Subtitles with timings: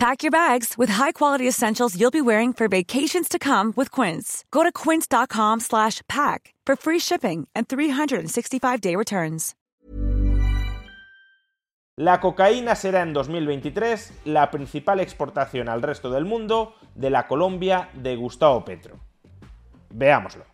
[0.00, 4.46] Pack your bags with high-quality essentials you'll be wearing for vacations to come with Quince.
[4.50, 9.54] Go to quince.com/pack for free shipping and 365-day returns.
[11.98, 17.90] La cocaína será en 2023 la principal exportación al resto del mundo de la Colombia
[17.92, 18.98] de Gustavo Petro.
[19.90, 20.49] Veámoslo.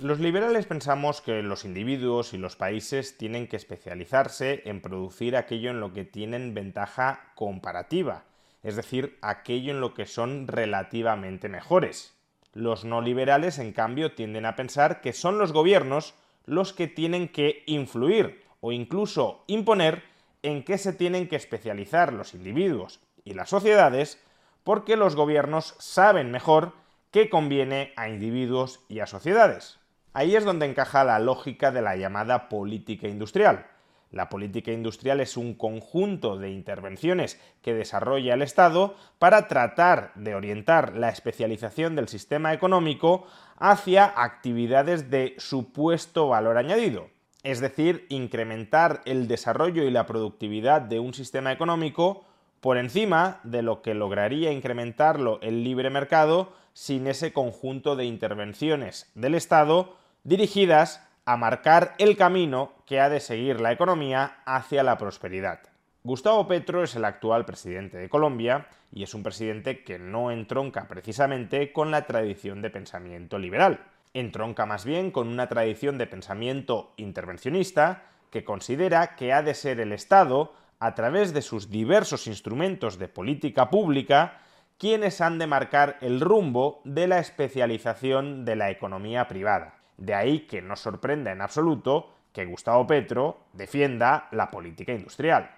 [0.00, 5.70] Los liberales pensamos que los individuos y los países tienen que especializarse en producir aquello
[5.70, 8.24] en lo que tienen ventaja comparativa,
[8.64, 12.12] es decir, aquello en lo que son relativamente mejores.
[12.54, 17.28] Los no liberales, en cambio, tienden a pensar que son los gobiernos los que tienen
[17.28, 20.02] que influir o incluso imponer
[20.42, 24.20] en qué se tienen que especializar los individuos y las sociedades,
[24.64, 26.72] porque los gobiernos saben mejor
[27.12, 29.78] qué conviene a individuos y a sociedades.
[30.14, 33.66] Ahí es donde encaja la lógica de la llamada política industrial.
[34.12, 40.36] La política industrial es un conjunto de intervenciones que desarrolla el Estado para tratar de
[40.36, 43.26] orientar la especialización del sistema económico
[43.58, 47.08] hacia actividades de supuesto valor añadido,
[47.42, 52.24] es decir, incrementar el desarrollo y la productividad de un sistema económico
[52.60, 59.10] por encima de lo que lograría incrementarlo el libre mercado sin ese conjunto de intervenciones
[59.16, 64.98] del Estado dirigidas a marcar el camino que ha de seguir la economía hacia la
[64.98, 65.60] prosperidad.
[66.02, 70.88] Gustavo Petro es el actual presidente de Colombia y es un presidente que no entronca
[70.88, 73.80] precisamente con la tradición de pensamiento liberal.
[74.12, 79.80] Entronca más bien con una tradición de pensamiento intervencionista que considera que ha de ser
[79.80, 84.40] el Estado, a través de sus diversos instrumentos de política pública,
[84.76, 89.83] quienes han de marcar el rumbo de la especialización de la economía privada.
[89.96, 95.50] De ahí que no sorprenda en absoluto que Gustavo Petro defienda la política industrial.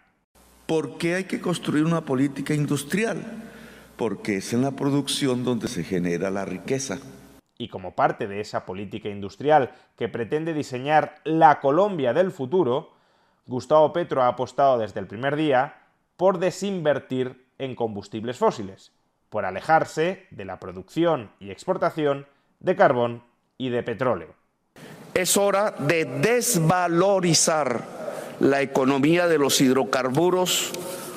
[0.66, 3.22] ¿Por qué hay que construir una política industrial?
[3.96, 6.98] Porque es en la producción donde se genera la riqueza.
[7.56, 12.92] Y como parte de esa política industrial que pretende diseñar la Colombia del futuro,
[13.46, 15.76] Gustavo Petro ha apostado desde el primer día
[16.16, 18.92] por desinvertir en combustibles fósiles,
[19.30, 22.26] por alejarse de la producción y exportación
[22.60, 23.22] de carbón
[23.58, 24.34] y de petróleo.
[25.14, 27.84] Es hora de desvalorizar
[28.40, 30.72] la economía de los hidrocarburos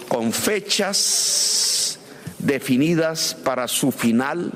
[0.07, 1.99] con fechas
[2.39, 4.51] definidas para su final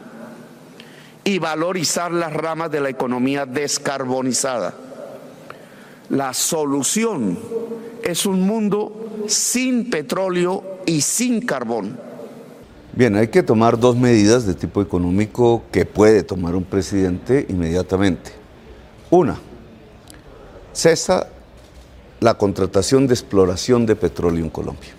[1.26, 4.74] y valorizar las ramas de la economía descarbonizada.
[6.10, 7.38] La solución
[8.04, 11.98] es un mundo sin petróleo y sin carbón
[12.96, 18.31] Bien, hay que tomar dos medidas de tipo económico que puede tomar un presidente inmediatamente.
[19.09, 19.38] Una,
[20.74, 21.28] cesa
[22.20, 24.92] la contratación de exploración de petróleo en Colombia.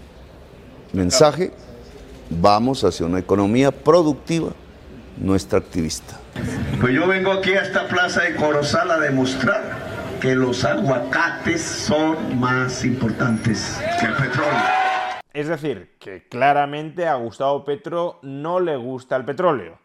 [0.93, 1.53] Mensaje,
[2.29, 4.51] vamos hacia una economía productiva,
[5.17, 6.19] no extractivista.
[6.81, 12.41] Pues yo vengo aquí a esta plaza de Corozal a demostrar que los aguacates son
[12.41, 14.84] más importantes que el petróleo.
[15.35, 19.81] Es decir, que claramente a Gustavo Petro no le gusta el petróleo.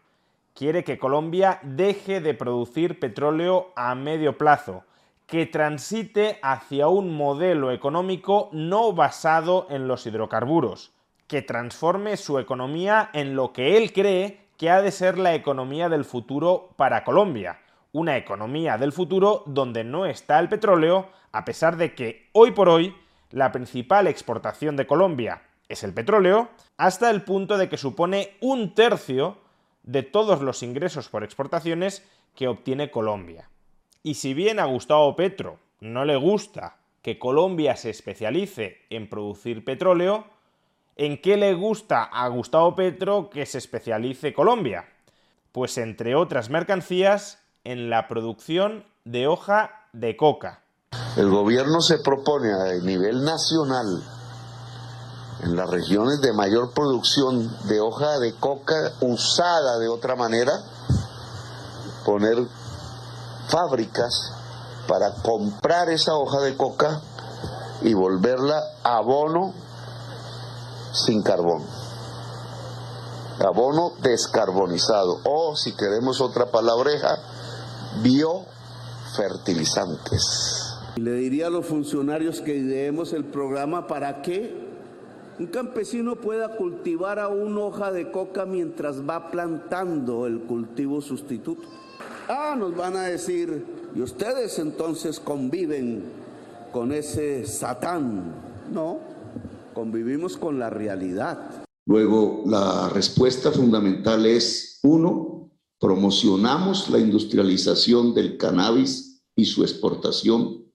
[0.54, 4.84] Quiere que Colombia deje de producir petróleo a medio plazo,
[5.26, 10.92] que transite hacia un modelo económico no basado en los hidrocarburos,
[11.26, 15.88] que transforme su economía en lo que él cree que ha de ser la economía
[15.88, 17.58] del futuro para Colombia,
[17.90, 22.68] una economía del futuro donde no está el petróleo, a pesar de que hoy por
[22.68, 22.94] hoy
[23.30, 28.74] la principal exportación de Colombia es el petróleo, hasta el punto de que supone un
[28.74, 29.38] tercio
[29.82, 33.48] de todos los ingresos por exportaciones que obtiene Colombia.
[34.02, 39.64] Y si bien a Gustavo Petro no le gusta que Colombia se especialice en producir
[39.64, 40.26] petróleo,
[40.96, 44.88] ¿en qué le gusta a Gustavo Petro que se especialice Colombia?
[45.52, 50.62] Pues entre otras mercancías, en la producción de hoja de coca.
[51.16, 54.00] El gobierno se propone a nivel nacional,
[55.42, 60.62] en las regiones de mayor producción de hoja de coca usada de otra manera,
[62.04, 62.46] poner
[63.48, 64.32] fábricas
[64.86, 67.00] para comprar esa hoja de coca
[67.82, 69.52] y volverla abono
[70.92, 71.64] sin carbón.
[73.40, 75.18] Abono descarbonizado.
[75.24, 77.18] O si queremos otra palabreja,
[78.02, 80.69] biofertilizantes.
[80.96, 84.70] Le diría a los funcionarios que ideemos el programa para que
[85.38, 91.62] un campesino pueda cultivar a una hoja de coca mientras va plantando el cultivo sustituto.
[92.28, 93.64] Ah, nos van a decir,
[93.94, 96.04] y ustedes entonces conviven
[96.72, 98.34] con ese satán.
[98.72, 98.98] No,
[99.72, 101.64] convivimos con la realidad.
[101.86, 105.50] Luego, la respuesta fundamental es, uno,
[105.80, 110.69] promocionamos la industrialización del cannabis y su exportación.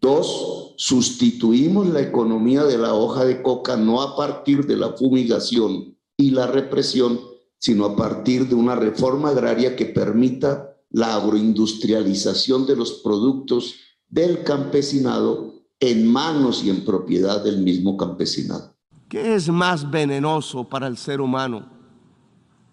[0.00, 5.96] Dos, sustituimos la economía de la hoja de coca no a partir de la fumigación
[6.16, 7.18] y la represión,
[7.58, 13.74] sino a partir de una reforma agraria que permita la agroindustrialización de los productos
[14.08, 18.76] del campesinado en manos y en propiedad del mismo campesinado.
[19.08, 21.66] ¿Qué es más venenoso para el ser humano?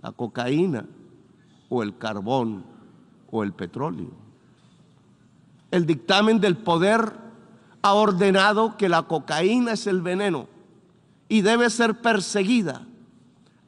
[0.01, 0.87] ¿La cocaína
[1.69, 2.65] o el carbón
[3.31, 4.24] o el petróleo?
[5.71, 7.13] El dictamen del poder
[7.81, 10.47] ha ordenado que la cocaína es el veneno
[11.29, 12.87] y debe ser perseguida.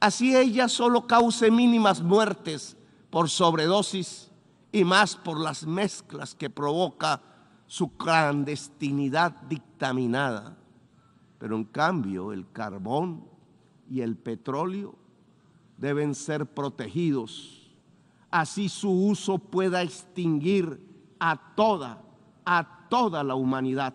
[0.00, 2.76] Así ella solo cause mínimas muertes
[3.10, 4.30] por sobredosis
[4.72, 7.20] y más por las mezclas que provoca
[7.66, 10.56] su clandestinidad dictaminada.
[11.38, 13.24] Pero en cambio el carbón
[13.90, 14.94] y el petróleo
[15.76, 17.70] deben ser protegidos.
[18.30, 20.87] Así su uso pueda extinguir
[21.20, 21.98] a toda,
[22.44, 23.94] a toda la humanidad.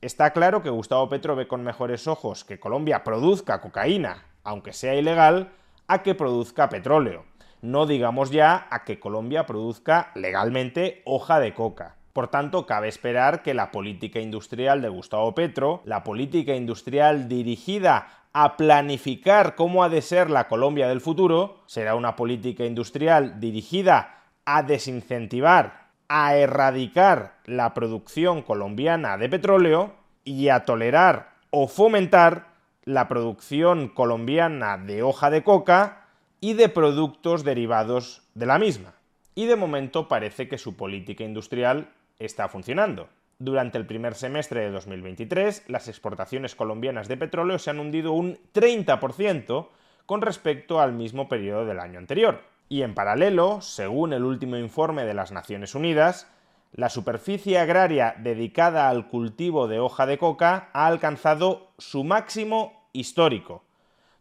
[0.00, 4.94] Está claro que Gustavo Petro ve con mejores ojos que Colombia produzca cocaína, aunque sea
[4.94, 5.52] ilegal,
[5.88, 7.24] a que produzca petróleo.
[7.62, 11.96] No digamos ya a que Colombia produzca legalmente hoja de coca.
[12.12, 18.06] Por tanto, cabe esperar que la política industrial de Gustavo Petro, la política industrial dirigida
[18.32, 24.24] a planificar cómo ha de ser la Colombia del futuro, será una política industrial dirigida
[24.44, 29.94] a desincentivar, a erradicar la producción colombiana de petróleo
[30.24, 32.48] y a tolerar o fomentar
[32.84, 36.06] la producción colombiana de hoja de coca
[36.40, 38.94] y de productos derivados de la misma.
[39.34, 41.88] Y de momento parece que su política industrial
[42.18, 43.08] está funcionando.
[43.38, 48.38] Durante el primer semestre de 2023, las exportaciones colombianas de petróleo se han hundido un
[48.54, 49.68] 30%
[50.06, 52.40] con respecto al mismo periodo del año anterior.
[52.68, 56.28] Y en paralelo, según el último informe de las Naciones Unidas,
[56.72, 63.62] la superficie agraria dedicada al cultivo de hoja de coca ha alcanzado su máximo histórico,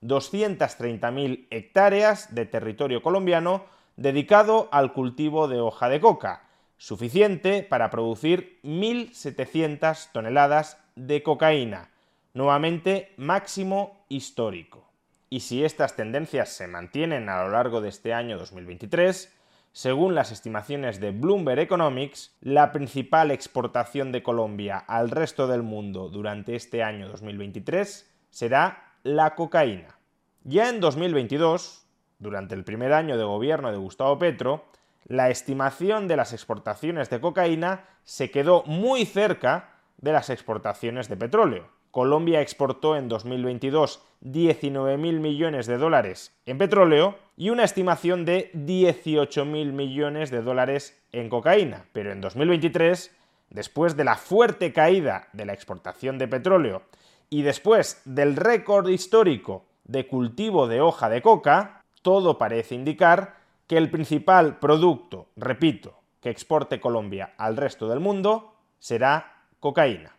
[0.03, 3.65] 230.000 hectáreas de territorio colombiano
[3.97, 6.43] dedicado al cultivo de hoja de coca,
[6.77, 11.89] suficiente para producir 1.700 toneladas de cocaína,
[12.33, 14.84] nuevamente máximo histórico.
[15.29, 19.33] Y si estas tendencias se mantienen a lo largo de este año 2023,
[19.71, 26.07] según las estimaciones de Bloomberg Economics, la principal exportación de Colombia al resto del mundo
[26.07, 29.99] durante este año 2023 será la cocaína.
[30.43, 31.87] Ya en 2022,
[32.19, 34.63] durante el primer año de gobierno de Gustavo Petro,
[35.05, 41.17] la estimación de las exportaciones de cocaína se quedó muy cerca de las exportaciones de
[41.17, 41.74] petróleo.
[41.95, 49.71] Colombia exportó en 2022 19.000 millones de dólares en petróleo y una estimación de 18.000
[49.71, 51.85] millones de dólares en cocaína.
[51.93, 53.15] Pero en 2023,
[53.49, 56.81] después de la fuerte caída de la exportación de petróleo
[57.29, 63.37] y después del récord histórico de cultivo de hoja de coca, todo parece indicar
[63.67, 70.14] que el principal producto, repito, que exporte Colombia al resto del mundo será cocaína.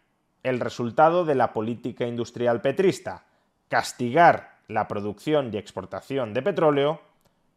[0.46, 3.24] El resultado de la política industrial petrista,
[3.68, 7.00] castigar la producción y exportación de petróleo,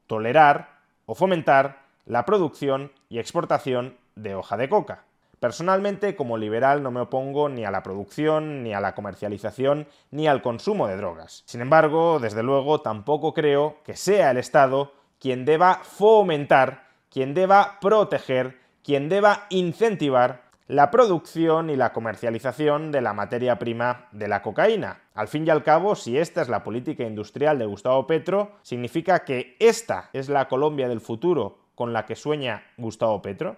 [0.08, 5.04] tolerar o fomentar la producción y exportación de hoja de coca.
[5.40, 10.28] Personalmente, como liberal, no me opongo ni a la producción, ni a la comercialización, ni
[10.28, 11.44] al consumo de drogas.
[11.46, 17.78] Sin embargo, desde luego, tampoco creo que sea el Estado quien deba fomentar, quien deba
[17.80, 24.44] proteger, quien deba incentivar la producción y la comercialización de la materia prima de la
[24.44, 25.02] cocaína.
[25.16, 29.26] Al fin y al cabo, si esta es la política industrial de Gustavo Petro, significa
[29.26, 33.58] que esta es la Colombia del futuro con la que sueña Gustavo Petro.